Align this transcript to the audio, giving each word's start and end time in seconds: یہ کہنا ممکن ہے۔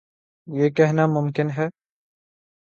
یہ 0.47 0.69
کہنا 0.69 1.05
ممکن 1.07 1.47
ہے۔ 1.57 1.67